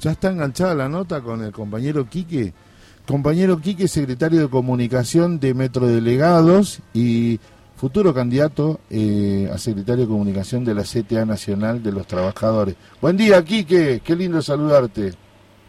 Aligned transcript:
ya 0.00 0.12
está 0.12 0.30
enganchada 0.30 0.74
la 0.74 0.88
nota 0.88 1.20
con 1.20 1.44
el 1.44 1.52
compañero 1.52 2.08
Quique. 2.08 2.52
Compañero 3.06 3.60
Quique, 3.60 3.86
secretario 3.88 4.40
de 4.40 4.48
Comunicación 4.48 5.38
de 5.38 5.52
Metro 5.52 5.86
Delegados 5.86 6.80
y 6.94 7.38
futuro 7.76 8.14
candidato 8.14 8.80
eh, 8.90 9.50
a 9.52 9.58
secretario 9.58 10.04
de 10.04 10.10
Comunicación 10.10 10.64
de 10.64 10.74
la 10.74 10.82
CTA 10.82 11.24
Nacional 11.24 11.82
de 11.82 11.92
los 11.92 12.06
Trabajadores. 12.06 12.76
Buen 13.00 13.16
día, 13.16 13.44
Quique, 13.44 14.00
qué 14.02 14.16
lindo 14.16 14.40
saludarte. 14.40 15.12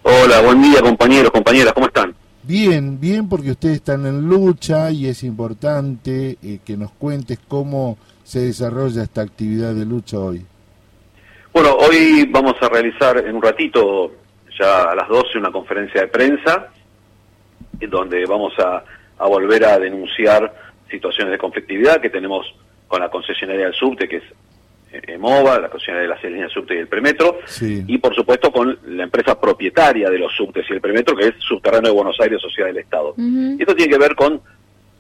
Hola, 0.04 0.42
buen 0.42 0.62
día 0.62 0.82
compañeros, 0.82 1.32
compañeras, 1.32 1.74
¿cómo 1.74 1.88
están? 1.88 2.16
Bien, 2.44 3.00
bien, 3.00 3.30
porque 3.30 3.52
ustedes 3.52 3.76
están 3.76 4.06
en 4.06 4.28
lucha 4.28 4.90
y 4.92 5.08
es 5.08 5.24
importante 5.24 6.38
eh, 6.42 6.60
que 6.66 6.76
nos 6.76 6.92
cuentes 6.92 7.38
cómo 7.48 7.98
se 8.24 8.40
desarrolla 8.40 9.04
esta 9.04 9.22
actividad 9.22 9.74
de 9.74 9.86
lucha 9.86 10.18
hoy. 10.18 10.46
Bueno, 11.54 11.76
hoy 11.76 12.26
vamos 12.32 12.56
a 12.62 12.70
realizar 12.70 13.18
en 13.18 13.36
un 13.36 13.42
ratito, 13.42 14.12
ya 14.58 14.84
a 14.84 14.96
las 14.96 15.08
12, 15.08 15.38
una 15.38 15.52
conferencia 15.52 16.02
de 16.02 16.08
prensa, 16.08 16.70
en 17.80 17.90
donde 17.90 18.26
vamos 18.26 18.54
a, 18.60 18.84
a 19.18 19.28
volver 19.28 19.66
a 19.66 19.80
denunciar 19.80 20.54
situaciones 20.90 21.32
de 21.32 21.38
conflictividad 21.38 22.02
que 22.02 22.10
tenemos 22.10 22.54
con 22.88 23.00
la 23.02 23.10
concesionaria 23.10 23.66
del 23.66 23.74
subte, 23.74 24.08
que 24.08 24.18
es 24.18 24.24
EMOVA, 24.92 25.60
la 25.60 25.70
concesionaria 25.70 26.10
de 26.10 26.14
las 26.16 26.24
líneas 26.24 26.52
subte 26.52 26.76
y 26.76 26.80
el 26.80 26.88
premetro, 26.88 27.40
y 27.62 27.98
por 27.98 28.14
supuesto 28.14 28.52
con 28.52 28.78
la 28.88 29.04
empresa 29.04 29.40
propietaria 29.40 30.10
de 30.10 30.20
los 30.20 30.34
subtes 30.36 30.66
y 30.70 30.74
el 30.74 30.82
premetro, 30.82 31.16
que 31.16 31.30
es 31.30 31.36
Subterráneo 31.40 31.92
de 31.92 31.96
Buenos 31.96 32.20
Aires, 32.20 32.42
Sociedad 32.42 32.68
del 32.68 32.80
Estado. 32.80 33.14
Y 33.18 33.62
esto 33.62 33.76
tiene 33.76 33.92
que 33.92 33.98
ver 33.98 34.16
con 34.16 34.42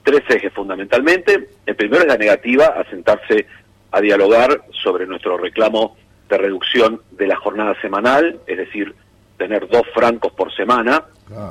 tres 0.03 0.21
ejes 0.29 0.53
fundamentalmente. 0.53 1.49
El 1.65 1.75
primero 1.75 2.03
es 2.03 2.07
la 2.07 2.17
negativa 2.17 2.67
a 2.67 2.89
sentarse 2.89 3.45
a 3.91 3.99
dialogar 3.99 4.63
sobre 4.81 5.05
nuestro 5.05 5.37
reclamo 5.37 5.97
de 6.29 6.37
reducción 6.37 7.01
de 7.11 7.27
la 7.27 7.35
jornada 7.35 7.75
semanal, 7.81 8.39
es 8.47 8.57
decir, 8.57 8.95
tener 9.41 9.67
dos 9.67 9.87
francos 9.91 10.31
por 10.33 10.53
semana 10.53 11.03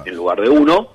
en 0.05 0.15
lugar 0.15 0.41
de 0.41 0.49
uno. 0.49 0.91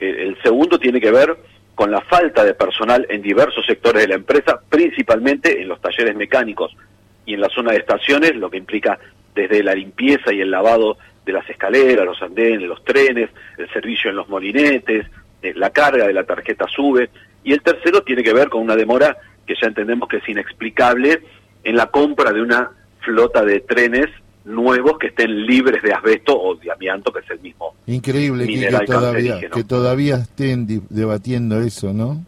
El, 0.00 0.36
segundo 0.42 0.80
tiene 0.80 1.00
que 1.00 1.12
ver 1.12 1.36
con 1.76 1.92
la 1.92 2.00
falta 2.00 2.42
de 2.42 2.54
personal 2.54 3.06
en 3.08 3.22
diversos 3.22 3.64
sectores 3.64 4.02
de 4.02 4.08
la 4.08 4.16
empresa, 4.16 4.60
principalmente 4.68 5.62
en 5.62 5.68
los 5.68 5.80
talleres 5.80 6.16
mecánicos 6.16 6.76
y 7.24 7.34
en 7.34 7.40
la 7.40 7.48
zona 7.50 7.70
de 7.70 7.78
estaciones, 7.78 8.34
lo 8.34 8.50
que 8.50 8.56
implica 8.56 8.98
desde 9.32 9.62
la 9.62 9.76
limpieza 9.76 10.32
y 10.32 10.40
el 10.40 10.50
lavado 10.50 10.98
de 11.24 11.32
las 11.32 11.48
escaleras, 11.48 12.04
los 12.04 12.20
andenes, 12.20 12.68
los 12.68 12.84
trenes, 12.84 13.30
el 13.56 13.72
servicio 13.72 14.10
en 14.10 14.16
los 14.16 14.28
molinetes, 14.28 15.06
eh, 15.40 15.52
la 15.54 15.70
carga 15.70 16.08
de 16.08 16.14
la 16.14 16.24
tarjeta 16.24 16.66
sube. 16.66 17.10
Y 17.44 17.52
el 17.52 17.62
tercero 17.62 18.02
tiene 18.02 18.24
que 18.24 18.34
ver 18.34 18.48
con 18.48 18.60
una 18.60 18.74
demora 18.74 19.16
que 19.46 19.54
ya 19.54 19.68
entendemos 19.68 20.08
que 20.08 20.16
es 20.16 20.28
inexplicable 20.28 21.22
en 21.62 21.76
la 21.76 21.86
compra 21.86 22.32
de 22.32 22.42
una 22.42 22.70
flota 23.02 23.44
de 23.44 23.60
trenes 23.60 24.10
nuevos 24.44 24.98
que 24.98 25.08
estén 25.08 25.46
libres 25.46 25.82
de 25.82 25.92
asbesto 25.92 26.38
o 26.38 26.54
de 26.56 26.70
amianto, 26.70 27.12
que 27.12 27.20
es 27.20 27.30
el 27.30 27.40
mismo. 27.40 27.74
Increíble 27.86 28.46
que, 28.46 28.86
todavía, 28.86 29.40
que 29.40 29.64
todavía 29.64 30.16
estén 30.16 30.66
debatiendo 30.90 31.60
eso, 31.60 31.92
¿no? 31.92 32.24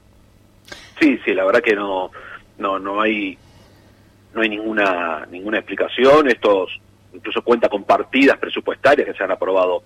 Sí, 1.00 1.18
sí, 1.24 1.34
la 1.34 1.44
verdad 1.44 1.60
que 1.60 1.74
no, 1.74 2.10
no, 2.58 2.78
no 2.78 3.00
hay, 3.00 3.36
no 4.34 4.40
hay 4.40 4.48
ninguna, 4.48 5.26
ninguna 5.30 5.58
explicación. 5.58 6.28
Esto 6.28 6.66
incluso 7.12 7.42
cuenta 7.42 7.68
con 7.68 7.84
partidas 7.84 8.38
presupuestarias 8.38 9.06
que 9.06 9.14
se 9.14 9.24
han 9.24 9.30
aprobado 9.30 9.82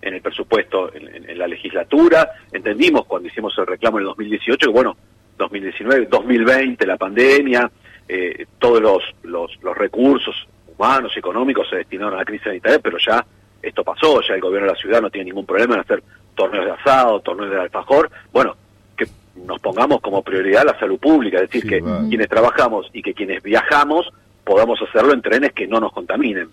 en 0.00 0.14
el 0.14 0.20
presupuesto 0.20 0.94
en, 0.94 1.28
en 1.28 1.38
la 1.38 1.48
legislatura. 1.48 2.30
Entendimos 2.52 3.06
cuando 3.06 3.28
hicimos 3.28 3.56
el 3.58 3.66
reclamo 3.66 3.98
en 3.98 4.02
el 4.02 4.08
2018 4.08 4.66
que 4.66 4.72
bueno, 4.72 4.96
2019, 5.38 6.06
2020, 6.06 6.86
la 6.86 6.96
pandemia, 6.96 7.70
eh, 8.08 8.46
todos 8.58 8.80
los, 8.80 9.02
los, 9.22 9.50
los, 9.62 9.76
recursos 9.76 10.46
humanos, 10.76 11.12
económicos 11.16 11.68
se 11.68 11.76
destinaron 11.76 12.14
a 12.14 12.18
la 12.18 12.24
crisis 12.24 12.44
sanitaria, 12.44 12.78
pero 12.78 12.98
ya 12.98 13.24
esto 13.62 13.82
pasó, 13.82 14.20
ya 14.20 14.34
el 14.34 14.40
gobierno 14.40 14.66
de 14.68 14.74
la 14.74 14.78
ciudad 14.78 15.00
no 15.00 15.10
tiene 15.10 15.26
ningún 15.26 15.46
problema 15.46 15.74
en 15.74 15.80
hacer 15.80 16.02
torneos 16.34 16.66
de 16.66 16.72
asado, 16.72 17.20
torneos 17.20 17.50
de 17.50 17.60
alfajor, 17.60 18.10
bueno, 18.32 18.56
que 18.96 19.06
nos 19.36 19.60
pongamos 19.60 20.00
como 20.00 20.22
prioridad 20.22 20.64
la 20.64 20.78
salud 20.78 20.98
pública, 20.98 21.38
es 21.38 21.50
decir, 21.50 21.68
que 21.68 21.82
quienes 22.08 22.28
trabajamos 22.28 22.88
y 22.92 23.02
que 23.02 23.14
quienes 23.14 23.42
viajamos 23.42 24.10
podamos 24.44 24.78
hacerlo 24.82 25.14
en 25.14 25.22
trenes 25.22 25.52
que 25.52 25.66
no 25.66 25.80
nos 25.80 25.92
contaminen. 25.92 26.48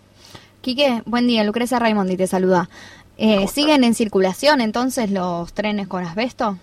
Quique, 0.61 1.01
buen 1.05 1.27
día, 1.27 1.43
Lucrecia 1.43 1.79
Raimondi 1.79 2.15
te 2.15 2.27
saluda. 2.27 2.69
Eh, 3.17 3.47
¿Siguen 3.47 3.83
en 3.83 3.93
circulación 3.93 4.61
entonces 4.61 5.11
los 5.11 5.53
trenes 5.53 5.87
con 5.87 6.03
asbesto? 6.03 6.57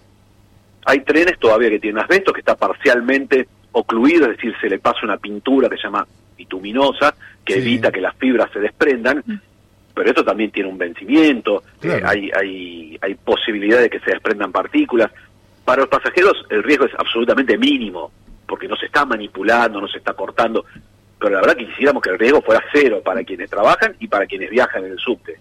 Hay 0.87 1.01
trenes 1.01 1.39
todavía 1.39 1.69
que 1.69 1.79
tienen 1.79 2.03
asbesto, 2.03 2.33
que 2.33 2.41
está 2.41 2.57
parcialmente 2.57 3.47
ocluido, 3.79 4.25
es 4.31 4.37
decir, 4.37 4.55
se 4.61 4.69
le 4.69 4.79
pasa 4.79 5.01
una 5.03 5.17
pintura 5.17 5.69
que 5.69 5.77
se 5.77 5.85
llama 5.85 6.07
bituminosa, 6.37 7.15
que 7.45 7.59
evita 7.59 7.91
que 7.91 8.01
las 8.01 8.15
fibras 8.17 8.51
se 8.53 8.61
desprendan, 8.61 9.23
mm. 9.25 9.41
pero 9.95 10.09
esto 10.09 10.25
también 10.25 10.51
tiene 10.51 10.69
un 10.69 10.79
vencimiento, 10.79 11.63
eh, 11.83 12.01
hay, 12.05 12.31
hay, 12.31 12.99
hay 13.01 13.15
posibilidad 13.17 13.81
de 13.81 13.91
que 13.91 14.01
se 14.01 14.11
desprendan 14.11 14.53
partículas. 14.53 15.11
Para 15.65 15.83
los 15.83 15.89
pasajeros 15.89 16.47
el 16.51 16.63
riesgo 16.63 16.87
es 16.87 16.95
absolutamente 16.99 17.59
mínimo, 17.59 18.11
porque 18.47 18.69
no 18.69 18.77
se 18.77 18.87
está 18.87 19.05
manipulando, 19.05 19.81
no 19.81 19.89
se 19.89 19.99
está 19.99 20.15
cortando, 20.15 20.65
pero 21.19 21.35
la 21.35 21.41
verdad 21.41 21.57
que 21.57 21.67
quisiéramos 21.67 22.03
que 22.03 22.11
el 22.11 22.19
riesgo 22.19 22.41
fuera 22.43 22.63
cero 22.73 23.03
para 23.05 23.25
quienes 23.25 23.51
trabajan 23.51 23.97
y 23.99 24.07
para 24.07 24.27
quienes 24.27 24.51
viajan 24.51 24.85
en 24.85 24.93
el 24.93 24.99
subte. 24.99 25.39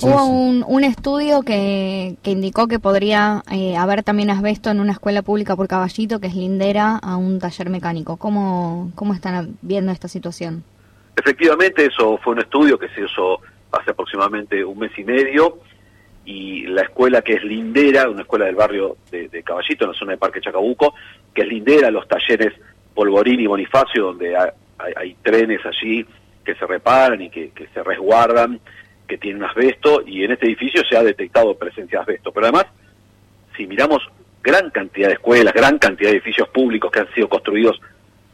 Hubo 0.00 0.26
un, 0.26 0.64
un, 0.66 0.84
estudio 0.84 1.42
que, 1.42 2.16
que, 2.22 2.30
indicó 2.30 2.68
que 2.68 2.78
podría 2.78 3.42
eh, 3.50 3.76
haber 3.76 4.04
también 4.04 4.30
asbesto 4.30 4.70
en 4.70 4.78
una 4.78 4.92
escuela 4.92 5.22
pública 5.22 5.56
por 5.56 5.66
Caballito, 5.66 6.20
que 6.20 6.28
es 6.28 6.34
lindera 6.34 6.96
a 6.96 7.16
un 7.16 7.40
taller 7.40 7.68
mecánico. 7.68 8.16
¿Cómo, 8.16 8.92
¿Cómo 8.94 9.12
están 9.12 9.56
viendo 9.60 9.90
esta 9.90 10.06
situación? 10.06 10.62
Efectivamente, 11.16 11.86
eso 11.86 12.16
fue 12.18 12.34
un 12.34 12.40
estudio 12.40 12.78
que 12.78 12.88
se 12.90 13.00
hizo 13.00 13.40
hace 13.72 13.90
aproximadamente 13.90 14.64
un 14.64 14.78
mes 14.78 14.92
y 14.96 15.02
medio 15.02 15.58
y 16.24 16.66
la 16.66 16.82
escuela 16.82 17.22
que 17.22 17.34
es 17.34 17.42
lindera, 17.42 18.08
una 18.08 18.22
escuela 18.22 18.44
del 18.44 18.54
barrio 18.54 18.98
de, 19.10 19.42
Caballito, 19.42 19.84
en 19.84 19.92
la 19.92 19.98
zona 19.98 20.12
de 20.12 20.18
Parque 20.18 20.40
Chacabuco, 20.40 20.94
que 21.34 21.42
es 21.42 21.48
lindera 21.48 21.90
los 21.90 22.06
talleres 22.06 22.52
Polvorín 22.94 23.40
y 23.40 23.46
Bonifacio, 23.46 24.04
donde 24.04 24.36
hay, 24.36 25.16
trenes 25.22 25.60
allí 25.66 26.06
que 26.44 26.54
se 26.54 26.66
reparan 26.66 27.20
y 27.20 27.30
que, 27.30 27.50
que 27.50 27.66
se 27.68 27.82
resguardan 27.82 28.60
que 29.08 29.18
tiene 29.18 29.38
un 29.38 29.44
asbesto 29.44 30.02
y 30.06 30.22
en 30.22 30.32
este 30.32 30.46
edificio 30.46 30.82
se 30.88 30.96
ha 30.96 31.02
detectado 31.02 31.56
presencia 31.56 31.98
de 31.98 32.02
asbesto. 32.02 32.30
Pero 32.30 32.46
además, 32.46 32.66
si 33.56 33.66
miramos 33.66 34.06
gran 34.42 34.70
cantidad 34.70 35.08
de 35.08 35.14
escuelas, 35.14 35.52
gran 35.52 35.78
cantidad 35.78 36.10
de 36.10 36.16
edificios 36.16 36.48
públicos 36.50 36.90
que 36.92 37.00
han 37.00 37.12
sido 37.14 37.28
construidos 37.28 37.80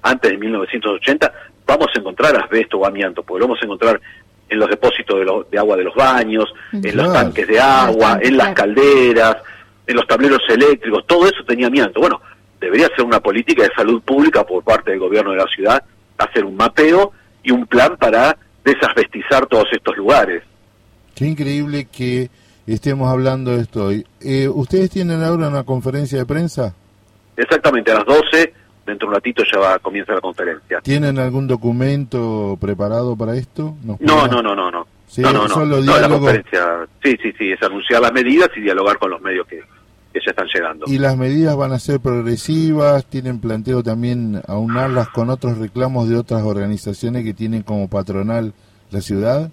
antes 0.02 0.30
de 0.30 0.36
1980, 0.36 1.32
vamos 1.66 1.86
a 1.94 1.98
encontrar 1.98 2.36
asbesto 2.36 2.78
o 2.78 2.86
amianto, 2.86 3.22
porque 3.22 3.40
lo 3.40 3.46
vamos 3.46 3.62
a 3.62 3.64
encontrar 3.64 4.00
en 4.48 4.58
los 4.58 4.68
depósitos 4.68 5.48
de, 5.50 5.58
agua 5.58 5.76
de 5.76 5.84
los 5.84 5.94
baños, 5.94 6.52
en 6.72 6.96
los 6.96 7.12
tanques 7.12 7.48
de 7.48 7.58
agua, 7.58 8.18
en 8.20 8.36
las 8.36 8.54
calderas, 8.54 9.36
en 9.86 9.96
los 9.96 10.06
tableros 10.06 10.42
eléctricos, 10.48 11.06
todo 11.06 11.26
eso 11.26 11.42
tenía 11.46 11.68
amianto. 11.68 12.00
Bueno, 12.00 12.20
debería 12.60 12.88
ser 12.88 13.04
una 13.04 13.20
política 13.20 13.62
de 13.62 13.74
salud 13.74 14.02
pública 14.02 14.44
por 14.44 14.62
parte 14.62 14.90
del 14.90 15.00
gobierno 15.00 15.30
de 15.30 15.38
la 15.38 15.46
ciudad, 15.46 15.82
hacer 16.18 16.44
un 16.44 16.56
mapeo 16.56 17.12
y 17.42 17.50
un 17.50 17.66
plan 17.66 17.96
para 17.96 18.36
desasbestizar 18.64 19.46
todos 19.46 19.66
estos 19.72 19.96
lugares. 19.96 20.42
Qué 21.14 21.26
increíble 21.26 21.86
que 21.86 22.28
estemos 22.66 23.08
hablando 23.08 23.52
de 23.52 23.62
esto 23.62 23.86
hoy. 23.86 24.06
Eh, 24.20 24.48
¿Ustedes 24.48 24.90
tienen 24.90 25.22
ahora 25.22 25.48
una 25.48 25.64
conferencia 25.64 26.18
de 26.18 26.26
prensa? 26.26 26.74
Exactamente, 27.36 27.92
a 27.92 27.96
las 27.96 28.04
12, 28.04 28.52
dentro 28.86 29.06
de 29.06 29.10
un 29.10 29.14
ratito 29.14 29.42
ya 29.52 29.60
va, 29.60 29.78
comienza 29.78 30.12
la 30.12 30.20
conferencia. 30.20 30.80
¿Tienen 30.80 31.18
algún 31.18 31.46
documento 31.46 32.56
preparado 32.60 33.16
para 33.16 33.36
esto? 33.36 33.76
No, 33.84 33.98
no, 34.00 34.42
no, 34.42 34.54
no, 34.54 34.70
no. 34.70 34.86
Sí, 35.06 35.22
no, 35.22 35.32
no, 35.32 35.46
no. 35.46 35.80
la 35.80 36.08
conferencia, 36.08 36.86
sí, 37.02 37.16
sí, 37.22 37.32
sí, 37.38 37.52
es 37.52 37.62
anunciar 37.62 38.00
las 38.00 38.12
medidas 38.12 38.48
y 38.56 38.62
dialogar 38.62 38.98
con 38.98 39.10
los 39.10 39.20
medios 39.20 39.46
que, 39.46 39.60
que 40.12 40.20
ya 40.24 40.30
están 40.30 40.48
llegando. 40.52 40.86
¿Y 40.88 40.98
las 40.98 41.16
medidas 41.16 41.56
van 41.56 41.72
a 41.72 41.78
ser 41.78 42.00
progresivas? 42.00 43.06
¿Tienen 43.06 43.38
planteo 43.38 43.82
también 43.82 44.42
aunarlas 44.48 45.08
con 45.10 45.30
otros 45.30 45.58
reclamos 45.58 46.08
de 46.08 46.16
otras 46.16 46.42
organizaciones 46.42 47.22
que 47.22 47.34
tienen 47.34 47.62
como 47.62 47.88
patronal 47.88 48.54
la 48.90 49.00
ciudad? 49.00 49.50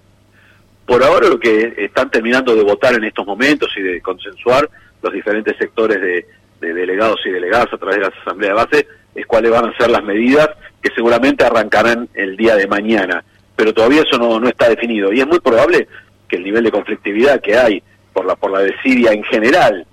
Por 0.91 1.05
ahora 1.05 1.29
lo 1.29 1.39
que 1.39 1.73
están 1.77 2.11
terminando 2.11 2.53
de 2.53 2.63
votar 2.63 2.93
en 2.95 3.05
estos 3.05 3.25
momentos 3.25 3.69
y 3.77 3.81
de 3.81 4.01
consensuar 4.01 4.69
los 5.01 5.13
diferentes 5.13 5.55
sectores 5.55 6.01
de, 6.01 6.25
delegados 6.59 7.21
y 7.25 7.29
delegadas 7.29 7.71
a 7.71 7.77
través 7.77 7.95
de 7.95 8.01
la 8.01 8.07
asamblea 8.09 8.49
de 8.49 8.55
base 8.55 8.87
es 9.15 9.25
cuáles 9.25 9.51
van 9.51 9.69
a 9.69 9.77
ser 9.77 9.89
las 9.89 10.03
medidas 10.03 10.49
que 10.81 10.93
seguramente 10.93 11.45
arrancarán 11.45 12.09
el 12.13 12.35
día 12.35 12.57
de 12.57 12.67
mañana. 12.67 13.23
Pero 13.55 13.73
todavía 13.73 14.01
eso 14.01 14.17
no, 14.17 14.37
no 14.37 14.49
está 14.49 14.67
definido 14.67 15.13
y 15.13 15.21
es 15.21 15.27
muy 15.27 15.39
probable 15.39 15.87
que 16.27 16.35
el 16.35 16.43
nivel 16.43 16.65
de 16.65 16.71
conflictividad 16.71 17.39
que 17.39 17.55
hay 17.55 17.81
por 18.11 18.25
la 18.25 18.35
por 18.35 18.51
la 18.51 18.59
desidia 18.59 19.13
en 19.13 19.23
general 19.23 19.87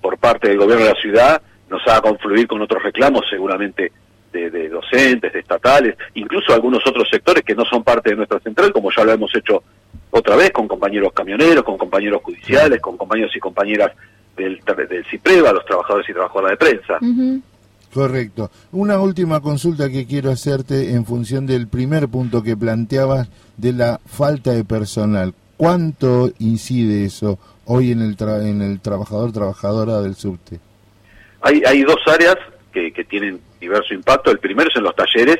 por 0.00 0.18
parte 0.18 0.48
del 0.48 0.58
gobierno 0.58 0.84
de 0.84 0.94
la 0.94 1.00
ciudad 1.00 1.42
nos 1.68 1.86
haga 1.86 2.00
confluir 2.00 2.48
con 2.48 2.60
otros 2.60 2.82
reclamos 2.82 3.22
seguramente 3.30 3.92
de, 4.32 4.50
de, 4.50 4.68
docentes, 4.68 5.32
de 5.32 5.38
estatales, 5.38 5.96
incluso 6.14 6.52
algunos 6.52 6.84
otros 6.84 7.08
sectores 7.08 7.44
que 7.44 7.54
no 7.54 7.64
son 7.64 7.84
parte 7.84 8.10
de 8.10 8.16
nuestra 8.16 8.40
central, 8.40 8.72
como 8.72 8.90
ya 8.96 9.04
lo 9.04 9.12
hemos 9.12 9.34
hecho 9.36 9.62
otra 10.10 10.36
vez 10.36 10.50
con 10.50 10.66
compañeros 10.66 11.12
camioneros, 11.12 11.64
con 11.64 11.78
compañeros 11.78 12.22
judiciales, 12.22 12.80
con 12.80 12.96
compañeros 12.96 13.34
y 13.34 13.38
compañeras 13.38 13.92
del, 14.36 14.60
del 14.88 15.04
CIPREVA, 15.06 15.52
los 15.52 15.64
trabajadores 15.64 16.08
y 16.08 16.12
trabajadoras 16.12 16.50
de 16.52 16.56
prensa. 16.56 16.98
Correcto. 17.92 18.50
Una 18.72 19.00
última 19.00 19.40
consulta 19.40 19.90
que 19.90 20.06
quiero 20.06 20.30
hacerte 20.30 20.92
en 20.92 21.04
función 21.04 21.46
del 21.46 21.68
primer 21.68 22.08
punto 22.08 22.42
que 22.42 22.56
planteabas 22.56 23.28
de 23.56 23.72
la 23.72 24.00
falta 24.06 24.52
de 24.52 24.64
personal. 24.64 25.34
¿Cuánto 25.56 26.30
incide 26.38 27.04
eso 27.04 27.38
hoy 27.66 27.92
en 27.92 28.00
el, 28.00 28.16
en 28.42 28.62
el 28.62 28.80
trabajador, 28.80 29.32
trabajadora 29.32 30.00
del 30.00 30.14
subte? 30.14 30.60
Hay, 31.42 31.62
hay 31.66 31.82
dos 31.82 31.98
áreas 32.06 32.36
que, 32.72 32.92
que 32.92 33.04
tienen 33.04 33.40
diverso 33.60 33.92
impacto. 33.92 34.30
El 34.30 34.38
primero 34.38 34.70
es 34.70 34.76
en 34.76 34.84
los 34.84 34.94
talleres, 34.94 35.38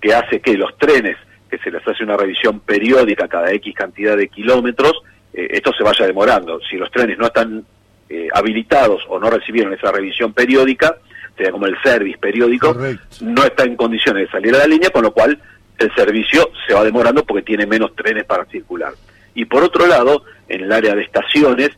que 0.00 0.14
hace 0.14 0.40
que 0.40 0.54
los 0.54 0.76
trenes, 0.78 1.16
que 1.52 1.58
se 1.58 1.70
les 1.70 1.86
hace 1.86 2.02
una 2.02 2.16
revisión 2.16 2.60
periódica 2.60 3.28
cada 3.28 3.52
X 3.52 3.74
cantidad 3.74 4.16
de 4.16 4.28
kilómetros, 4.28 4.94
eh, 5.34 5.48
esto 5.50 5.70
se 5.76 5.84
vaya 5.84 6.06
demorando. 6.06 6.58
Si 6.60 6.78
los 6.78 6.90
trenes 6.90 7.18
no 7.18 7.26
están 7.26 7.62
eh, 8.08 8.28
habilitados 8.32 9.02
o 9.06 9.18
no 9.18 9.28
recibieron 9.28 9.74
esa 9.74 9.92
revisión 9.92 10.32
periódica, 10.32 10.96
sea 11.36 11.50
como 11.50 11.66
el 11.66 11.76
service 11.82 12.16
periódico, 12.16 12.74
no 13.20 13.44
está 13.44 13.64
en 13.64 13.76
condiciones 13.76 14.24
de 14.24 14.30
salir 14.30 14.54
a 14.54 14.60
la 14.60 14.66
línea, 14.66 14.88
con 14.88 15.02
lo 15.02 15.12
cual 15.12 15.38
el 15.76 15.94
servicio 15.94 16.50
se 16.66 16.72
va 16.72 16.84
demorando 16.84 17.22
porque 17.22 17.42
tiene 17.42 17.66
menos 17.66 17.94
trenes 17.94 18.24
para 18.24 18.46
circular. 18.46 18.94
Y 19.34 19.44
por 19.44 19.62
otro 19.62 19.86
lado, 19.86 20.24
en 20.48 20.62
el 20.62 20.72
área 20.72 20.94
de 20.94 21.02
estaciones, 21.02 21.68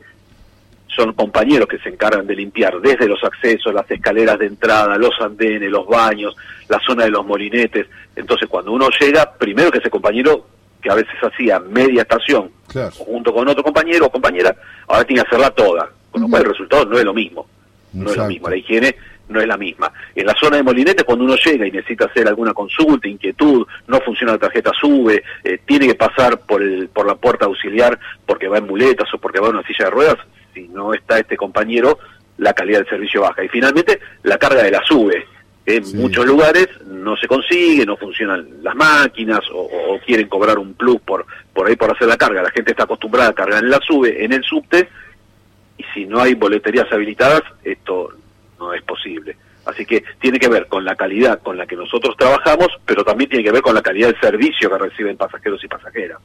son 0.94 1.12
compañeros 1.12 1.68
que 1.68 1.78
se 1.78 1.88
encargan 1.88 2.26
de 2.26 2.36
limpiar 2.36 2.80
desde 2.80 3.08
los 3.08 3.22
accesos, 3.24 3.72
las 3.72 3.90
escaleras 3.90 4.38
de 4.38 4.46
entrada, 4.46 4.96
los 4.96 5.14
andenes, 5.20 5.70
los 5.70 5.86
baños, 5.86 6.36
la 6.68 6.78
zona 6.80 7.04
de 7.04 7.10
los 7.10 7.24
molinetes. 7.26 7.86
Entonces, 8.14 8.48
cuando 8.48 8.72
uno 8.72 8.88
llega, 9.00 9.32
primero 9.32 9.70
que 9.70 9.78
ese 9.78 9.90
compañero, 9.90 10.46
que 10.80 10.90
a 10.90 10.94
veces 10.94 11.14
hacía 11.22 11.58
media 11.58 12.02
estación, 12.02 12.50
junto 12.96 13.32
con 13.32 13.48
otro 13.48 13.62
compañero 13.62 14.06
o 14.06 14.10
compañera, 14.10 14.54
ahora 14.86 15.04
tiene 15.04 15.22
que 15.22 15.28
hacerla 15.28 15.50
toda. 15.50 15.90
Con 16.10 16.22
lo 16.22 16.28
cual 16.28 16.42
el 16.42 16.50
resultado 16.50 16.84
no 16.84 16.98
es 16.98 17.04
lo 17.04 17.12
mismo. 17.12 17.46
No 17.92 18.10
es 18.10 18.16
lo 18.16 18.26
mismo. 18.26 18.48
La 18.48 18.56
higiene 18.56 18.94
no 19.28 19.40
es 19.40 19.46
la 19.46 19.56
misma. 19.56 19.92
En 20.14 20.26
la 20.26 20.34
zona 20.34 20.56
de 20.56 20.62
molinetes, 20.62 21.04
cuando 21.04 21.24
uno 21.24 21.36
llega 21.36 21.66
y 21.66 21.70
necesita 21.70 22.06
hacer 22.06 22.28
alguna 22.28 22.52
consulta, 22.52 23.08
inquietud, 23.08 23.66
no 23.86 24.00
funciona 24.00 24.32
la 24.32 24.38
tarjeta 24.38 24.70
sube, 24.78 25.22
eh, 25.42 25.58
tiene 25.64 25.88
que 25.88 25.94
pasar 25.94 26.40
por, 26.40 26.62
el, 26.62 26.88
por 26.88 27.06
la 27.06 27.14
puerta 27.14 27.46
auxiliar 27.46 27.98
porque 28.26 28.48
va 28.48 28.58
en 28.58 28.66
muletas 28.66 29.12
o 29.14 29.18
porque 29.18 29.40
va 29.40 29.48
en 29.48 29.56
una 29.56 29.66
silla 29.66 29.86
de 29.86 29.90
ruedas, 29.90 30.16
si 30.54 30.68
no 30.68 30.94
está 30.94 31.18
este 31.18 31.36
compañero, 31.36 31.98
la 32.38 32.52
calidad 32.52 32.78
del 32.78 32.88
servicio 32.88 33.20
baja. 33.20 33.44
Y 33.44 33.48
finalmente, 33.48 34.00
la 34.22 34.38
carga 34.38 34.62
de 34.62 34.70
la 34.70 34.82
sube. 34.84 35.26
En 35.66 35.96
muchos 35.96 36.26
lugares 36.26 36.68
no 36.86 37.16
se 37.16 37.26
consigue, 37.26 37.86
no 37.86 37.96
funcionan 37.96 38.46
las 38.62 38.74
máquinas 38.74 39.40
o, 39.52 39.98
quieren 40.04 40.28
cobrar 40.28 40.58
un 40.58 40.74
plus 40.74 41.00
por, 41.00 41.24
por 41.54 41.66
ahí 41.66 41.74
por 41.74 41.90
hacer 41.90 42.06
la 42.06 42.18
carga. 42.18 42.42
La 42.42 42.50
gente 42.50 42.72
está 42.72 42.84
acostumbrada 42.84 43.30
a 43.30 43.34
cargar 43.34 43.64
en 43.64 43.70
la 43.70 43.80
sube, 43.80 44.24
en 44.24 44.34
el 44.34 44.44
subte, 44.44 44.88
y 45.78 45.84
si 45.94 46.04
no 46.04 46.20
hay 46.20 46.34
boleterías 46.34 46.90
habilitadas, 46.92 47.42
esto. 47.62 48.10
Así 49.74 49.84
que 49.84 50.04
tiene 50.20 50.38
que 50.38 50.48
ver 50.48 50.68
con 50.68 50.84
la 50.84 50.94
calidad 50.94 51.42
con 51.42 51.58
la 51.58 51.66
que 51.66 51.74
nosotros 51.74 52.14
trabajamos, 52.16 52.68
pero 52.86 53.02
también 53.02 53.28
tiene 53.28 53.44
que 53.44 53.50
ver 53.50 53.60
con 53.60 53.74
la 53.74 53.82
calidad 53.82 54.08
del 54.08 54.20
servicio 54.20 54.70
que 54.70 54.78
reciben 54.78 55.16
pasajeros 55.16 55.62
y 55.64 55.68
pasajeras. 55.68 56.18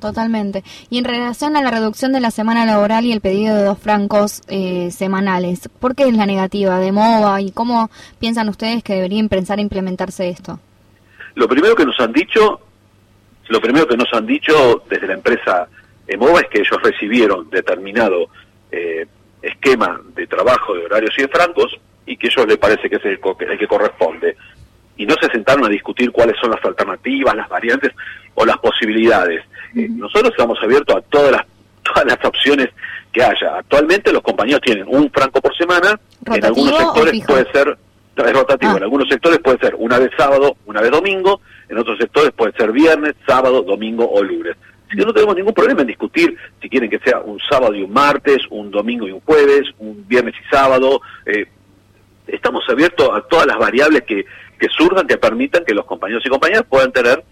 Totalmente. 0.00 0.64
Y 0.88 0.96
en 0.96 1.04
relación 1.04 1.56
a 1.56 1.62
la 1.62 1.70
reducción 1.70 2.12
de 2.14 2.20
la 2.20 2.30
semana 2.30 2.64
laboral 2.64 3.04
y 3.04 3.12
el 3.12 3.20
pedido 3.20 3.54
de 3.56 3.64
dos 3.64 3.78
francos 3.78 4.40
eh, 4.48 4.90
semanales, 4.90 5.68
¿por 5.80 5.94
qué 5.94 6.04
es 6.04 6.16
la 6.16 6.24
negativa 6.24 6.78
de 6.78 6.90
MOVA 6.92 7.42
y 7.42 7.50
cómo 7.50 7.90
piensan 8.18 8.48
ustedes 8.48 8.82
que 8.82 8.94
deberían 8.94 9.28
pensar 9.28 9.60
implementarse 9.60 10.30
esto? 10.30 10.58
Lo 11.34 11.46
primero 11.46 11.74
que 11.74 11.84
nos 11.84 12.00
han 12.00 12.12
dicho, 12.12 12.60
lo 13.48 13.60
primero 13.60 13.86
que 13.86 13.98
nos 13.98 14.08
han 14.14 14.24
dicho 14.24 14.82
desde 14.88 15.08
la 15.08 15.14
empresa 15.14 15.68
MOVA 16.16 16.40
es 16.40 16.48
que 16.48 16.60
ellos 16.60 16.82
recibieron 16.82 17.50
determinado 17.50 18.30
eh, 18.72 19.06
esquema 19.42 20.00
de 20.14 20.26
trabajo 20.26 20.74
de 20.74 20.86
horarios 20.86 21.14
y 21.18 21.22
de 21.22 21.28
francos 21.28 21.78
y 22.08 22.16
que 22.16 22.28
ellos 22.28 22.46
les 22.46 22.56
parece 22.56 22.88
que 22.88 22.96
es 22.96 23.04
el, 23.04 23.20
que 23.58 23.66
corresponde. 23.66 24.36
Y 24.96 25.06
no 25.06 25.14
se 25.20 25.30
sentaron 25.30 25.64
a 25.64 25.68
discutir 25.68 26.10
cuáles 26.10 26.36
son 26.40 26.50
las 26.50 26.64
alternativas, 26.64 27.36
las 27.36 27.48
variantes 27.48 27.92
o 28.34 28.44
las 28.44 28.58
posibilidades. 28.58 29.44
Eh, 29.76 29.88
nosotros 29.90 30.30
estamos 30.30 30.58
abiertos 30.62 30.96
a 30.96 31.00
todas 31.02 31.32
las, 31.32 31.46
todas 31.84 32.06
las 32.06 32.24
opciones 32.24 32.68
que 33.12 33.22
haya. 33.22 33.58
Actualmente 33.58 34.12
los 34.12 34.22
compañeros 34.22 34.62
tienen 34.62 34.86
un 34.88 35.10
franco 35.10 35.40
por 35.40 35.56
semana, 35.56 36.00
en 36.26 36.44
algunos 36.44 36.76
sectores 36.76 37.24
puede 37.26 37.52
ser 37.52 37.78
es 38.26 38.32
rotativo, 38.32 38.72
en 38.72 38.82
ah. 38.82 38.84
algunos 38.84 39.08
sectores 39.08 39.38
puede 39.38 39.58
ser 39.58 39.76
una 39.76 39.96
vez 39.96 40.10
sábado, 40.16 40.56
una 40.66 40.80
vez 40.80 40.90
domingo, 40.90 41.40
en 41.68 41.78
otros 41.78 41.98
sectores 41.98 42.32
puede 42.32 42.52
ser 42.52 42.72
viernes, 42.72 43.14
sábado, 43.24 43.62
domingo 43.62 44.10
o 44.10 44.22
lunes. 44.24 44.56
Así 44.88 44.96
que 44.96 45.04
no 45.04 45.12
tenemos 45.12 45.36
ningún 45.36 45.52
problema 45.52 45.82
en 45.82 45.86
discutir 45.86 46.36
si 46.60 46.68
quieren 46.68 46.90
que 46.90 46.98
sea 46.98 47.20
un 47.20 47.38
sábado 47.48 47.74
y 47.74 47.82
un 47.82 47.92
martes, 47.92 48.38
un 48.50 48.70
domingo 48.70 49.06
y 49.06 49.12
un 49.12 49.20
jueves, 49.20 49.62
un 49.78 50.04
viernes 50.08 50.34
y 50.34 50.54
sábado. 50.54 51.00
Eh, 51.26 51.46
estamos 52.28 52.64
abiertos 52.68 53.08
a 53.12 53.22
todas 53.22 53.46
las 53.46 53.58
variables 53.58 54.02
que, 54.02 54.24
que 54.58 54.68
surjan 54.68 55.06
que 55.06 55.16
permitan 55.16 55.64
que 55.64 55.74
los 55.74 55.84
compañeros 55.84 56.24
y 56.24 56.28
compañeras 56.28 56.64
puedan 56.68 56.92
tener 56.92 57.24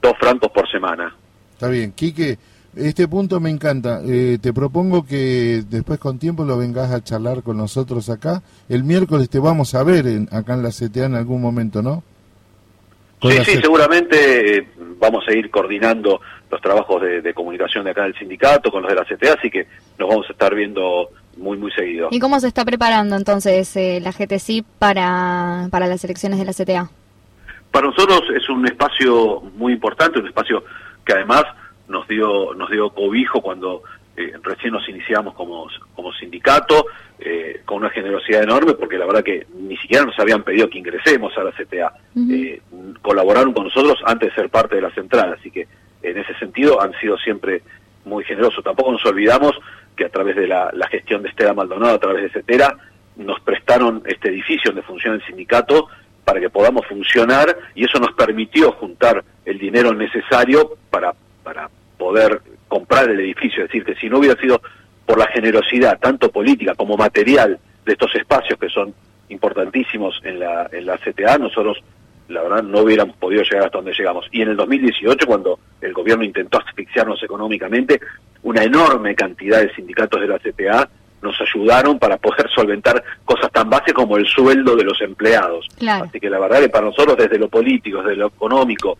dos 0.00 0.12
francos 0.18 0.50
por 0.52 0.70
semana. 0.70 1.14
Está 1.52 1.68
bien, 1.68 1.92
Quique, 1.92 2.38
este 2.76 3.06
punto 3.06 3.40
me 3.40 3.50
encanta. 3.50 4.00
Eh, 4.04 4.38
te 4.40 4.52
propongo 4.52 5.06
que 5.06 5.62
después 5.68 5.98
con 5.98 6.18
tiempo 6.18 6.44
lo 6.44 6.58
vengas 6.58 6.90
a 6.92 7.02
charlar 7.02 7.42
con 7.42 7.56
nosotros 7.56 8.10
acá. 8.10 8.42
El 8.68 8.84
miércoles 8.84 9.30
te 9.30 9.38
vamos 9.38 9.74
a 9.74 9.84
ver 9.84 10.06
acá 10.30 10.54
en 10.54 10.62
la 10.62 10.70
CTA 10.70 11.06
en 11.06 11.14
algún 11.14 11.40
momento, 11.40 11.82
¿no? 11.82 12.02
Sí, 13.22 13.38
sí, 13.44 13.58
seguramente 13.62 14.58
eh, 14.58 14.68
vamos 14.98 15.24
a 15.26 15.32
ir 15.32 15.50
coordinando 15.50 16.20
los 16.50 16.60
trabajos 16.60 17.00
de, 17.00 17.32
comunicación 17.32 17.84
de 17.84 17.92
acá 17.92 18.02
del 18.02 18.14
sindicato 18.18 18.70
con 18.70 18.82
los 18.82 18.90
de 18.90 18.96
la 18.96 19.04
CTA, 19.04 19.34
así 19.38 19.50
que 19.50 19.66
nos 19.98 20.08
vamos 20.08 20.26
a 20.28 20.32
estar 20.32 20.54
viendo 20.54 21.08
muy, 21.36 21.56
muy 21.56 21.70
seguido. 21.72 22.08
¿Y 22.10 22.18
cómo 22.20 22.40
se 22.40 22.48
está 22.48 22.64
preparando 22.64 23.16
entonces 23.16 23.76
eh, 23.76 24.00
la 24.02 24.12
GTC 24.12 24.64
para, 24.78 25.68
para 25.70 25.86
las 25.86 26.04
elecciones 26.04 26.38
de 26.38 26.44
la 26.44 26.52
CTA? 26.52 26.90
Para 27.70 27.88
nosotros 27.88 28.22
es 28.34 28.48
un 28.48 28.66
espacio 28.66 29.40
muy 29.56 29.72
importante, 29.72 30.20
un 30.20 30.26
espacio 30.26 30.64
que 31.04 31.12
además 31.12 31.44
nos 31.88 32.06
dio, 32.08 32.54
nos 32.54 32.70
dio 32.70 32.90
cobijo 32.90 33.40
cuando 33.40 33.82
eh, 34.16 34.32
recién 34.42 34.72
nos 34.72 34.88
iniciamos 34.88 35.34
como, 35.34 35.66
como 35.94 36.12
sindicato, 36.12 36.86
eh, 37.18 37.62
con 37.64 37.78
una 37.78 37.90
generosidad 37.90 38.42
enorme, 38.42 38.74
porque 38.74 38.96
la 38.96 39.06
verdad 39.06 39.24
que 39.24 39.46
ni 39.58 39.76
siquiera 39.76 40.04
nos 40.04 40.18
habían 40.18 40.42
pedido 40.42 40.70
que 40.70 40.78
ingresemos 40.78 41.36
a 41.36 41.44
la 41.44 41.52
CTA. 41.52 41.92
Eh, 42.30 42.60
colaboraron 43.02 43.52
con 43.52 43.64
nosotros 43.64 43.98
antes 44.06 44.30
de 44.30 44.34
ser 44.34 44.50
parte 44.50 44.76
de 44.76 44.82
la 44.82 44.90
central, 44.90 45.34
así 45.38 45.50
que 45.50 45.66
en 46.02 46.18
ese 46.18 46.34
sentido 46.38 46.80
han 46.80 46.92
sido 47.00 47.18
siempre 47.18 47.62
muy 48.04 48.24
generosos. 48.24 48.62
Tampoco 48.62 48.92
nos 48.92 49.04
olvidamos 49.04 49.52
que 49.96 50.04
a 50.04 50.08
través 50.08 50.36
de 50.36 50.46
la, 50.46 50.72
gestión 50.90 51.22
de 51.22 51.28
Estela 51.28 51.54
Maldonado, 51.54 51.94
a 51.94 52.00
través 52.00 52.22
de 52.22 52.30
CETERA, 52.30 52.76
nos 53.16 53.40
prestaron 53.40 54.02
este 54.06 54.28
edificio 54.28 54.70
donde 54.70 54.82
funciona 54.82 55.16
el 55.16 55.24
sindicato 55.24 55.88
para 56.24 56.40
que 56.40 56.50
podamos 56.50 56.86
funcionar 56.86 57.56
y 57.74 57.84
eso 57.84 57.98
nos 57.98 58.12
permitió 58.12 58.72
juntar 58.72 59.22
el 59.44 59.58
dinero 59.58 59.92
necesario 59.92 60.76
para, 60.90 61.14
para 61.42 61.68
poder 61.98 62.40
comprar 62.66 63.08
el 63.10 63.20
edificio. 63.20 63.64
Es 63.64 63.70
decir, 63.70 63.84
que 63.84 63.94
si 63.96 64.08
no 64.08 64.18
hubiera 64.18 64.40
sido 64.40 64.60
por 65.06 65.18
la 65.18 65.26
generosidad, 65.28 65.98
tanto 65.98 66.30
política 66.30 66.74
como 66.74 66.96
material, 66.96 67.58
de 67.84 67.92
estos 67.92 68.14
espacios 68.14 68.58
que 68.58 68.68
son 68.68 68.94
importantísimos 69.28 70.20
en 70.24 70.40
la, 70.40 70.68
en 70.72 70.86
la 70.86 70.98
CTA, 70.98 71.38
nosotros, 71.38 71.78
la 72.28 72.42
verdad, 72.42 72.62
no 72.62 72.80
hubiéramos 72.80 73.16
podido 73.16 73.42
llegar 73.42 73.66
hasta 73.66 73.78
donde 73.78 73.92
llegamos. 73.92 74.26
Y 74.32 74.42
en 74.42 74.48
el 74.50 74.56
2018, 74.56 75.26
cuando 75.26 75.58
el 75.80 75.92
gobierno 75.92 76.24
intentó 76.24 76.58
asfixiarnos 76.58 77.22
económicamente, 77.22 78.00
una 78.42 78.62
enorme 78.62 79.14
cantidad 79.14 79.60
de 79.60 79.74
sindicatos 79.74 80.20
de 80.20 80.28
la 80.28 80.38
CTA 80.38 80.88
nos 81.22 81.40
ayudaron 81.40 81.98
para 81.98 82.18
poder 82.18 82.48
solventar 82.54 83.02
cosas 83.24 83.50
tan 83.50 83.70
básicas 83.70 83.94
como 83.94 84.16
el 84.16 84.26
sueldo 84.26 84.76
de 84.76 84.84
los 84.84 85.00
empleados. 85.00 85.66
Así 85.88 86.20
que 86.20 86.28
la 86.28 86.38
verdad 86.38 86.60
que 86.60 86.68
para 86.68 86.86
nosotros 86.86 87.16
desde 87.16 87.38
lo 87.38 87.48
político, 87.48 88.02
desde 88.02 88.16
lo 88.16 88.26
económico 88.26 88.98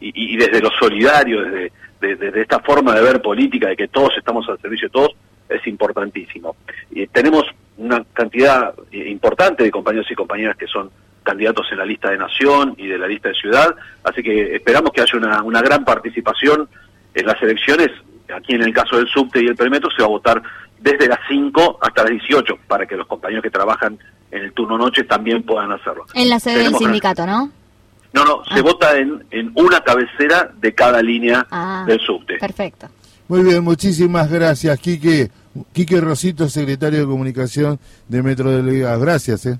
y, 0.00 0.34
y 0.34 0.36
desde 0.36 0.60
lo 0.60 0.70
solidario, 0.70 1.42
desde, 1.42 1.70
de, 2.00 2.40
esta 2.40 2.60
forma 2.60 2.94
de 2.94 3.02
ver 3.02 3.20
política, 3.20 3.68
de 3.68 3.76
que 3.76 3.88
todos 3.88 4.16
estamos 4.16 4.48
al 4.48 4.58
servicio 4.60 4.88
de 4.88 4.92
todos, 4.92 5.16
es 5.48 5.66
importantísimo. 5.66 6.56
Y 6.90 7.06
tenemos 7.08 7.44
una 7.78 8.02
cantidad 8.12 8.74
importante 8.92 9.64
de 9.64 9.70
compañeros 9.70 10.10
y 10.10 10.14
compañeras 10.14 10.56
que 10.56 10.66
son 10.66 10.90
candidatos 11.26 11.66
en 11.72 11.78
la 11.78 11.84
lista 11.84 12.10
de 12.10 12.18
nación 12.18 12.74
y 12.78 12.86
de 12.86 12.96
la 12.96 13.08
lista 13.08 13.28
de 13.28 13.34
ciudad, 13.34 13.74
así 14.04 14.22
que 14.22 14.54
esperamos 14.54 14.92
que 14.92 15.02
haya 15.02 15.18
una, 15.18 15.42
una 15.42 15.60
gran 15.60 15.84
participación 15.84 16.68
en 17.14 17.26
las 17.26 17.42
elecciones. 17.42 17.90
Aquí 18.34 18.54
en 18.54 18.62
el 18.62 18.72
caso 18.72 18.96
del 18.96 19.08
subte 19.08 19.42
y 19.42 19.46
el 19.46 19.56
perimetro 19.56 19.90
se 19.90 20.02
va 20.02 20.06
a 20.06 20.10
votar 20.10 20.42
desde 20.78 21.08
las 21.08 21.18
5 21.28 21.78
hasta 21.82 22.02
las 22.04 22.12
18 22.12 22.58
para 22.66 22.86
que 22.86 22.96
los 22.96 23.06
compañeros 23.06 23.42
que 23.42 23.50
trabajan 23.50 23.98
en 24.30 24.44
el 24.44 24.52
turno 24.52 24.78
noche 24.78 25.04
también 25.04 25.42
puedan 25.42 25.72
hacerlo. 25.72 26.06
En 26.14 26.28
la 26.28 26.40
sede 26.40 26.64
del 26.64 26.74
sindicato, 26.76 27.26
¿no? 27.26 27.50
No, 28.12 28.24
no, 28.24 28.44
se 28.44 28.60
ah. 28.60 28.62
vota 28.62 28.96
en, 28.96 29.24
en 29.30 29.52
una 29.54 29.80
cabecera 29.80 30.50
de 30.58 30.74
cada 30.74 31.02
línea 31.02 31.46
ah, 31.50 31.84
del 31.86 32.00
subte. 32.00 32.38
Perfecto. 32.38 32.88
Muy 33.28 33.42
bien, 33.42 33.62
muchísimas 33.64 34.30
gracias, 34.30 34.78
Quique. 34.78 35.30
Quique 35.72 36.00
Rosito, 36.00 36.48
secretario 36.48 37.00
de 37.00 37.06
Comunicación 37.06 37.78
de 38.08 38.22
Metro 38.22 38.50
de 38.50 38.62
Liga. 38.62 38.96
Gracias, 38.96 39.46
¿eh? 39.46 39.58